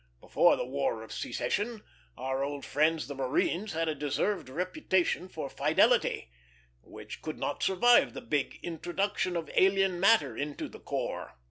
Before 0.19 0.55
the 0.55 0.65
War 0.65 1.03
of 1.03 1.11
Secession 1.13 1.83
our 2.17 2.43
old 2.43 2.65
friends 2.65 3.05
the 3.07 3.13
marines 3.13 3.73
had 3.73 3.87
a 3.87 3.93
deserved 3.93 4.49
reputation 4.49 5.29
for 5.29 5.47
fidelity, 5.47 6.31
which 6.81 7.21
could 7.21 7.37
not 7.37 7.61
survive 7.61 8.15
the 8.15 8.21
big 8.21 8.59
introduction 8.63 9.37
of 9.37 9.51
alien 9.53 9.99
matter 9.99 10.35
into 10.35 10.67
the 10.67 10.79
"corps." 10.79 11.35